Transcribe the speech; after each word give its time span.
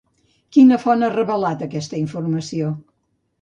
Quina 0.55 0.79
font 0.83 1.07
ha 1.07 1.09
revelat 1.15 1.61
aquesta 1.67 2.01
informació? 2.05 2.73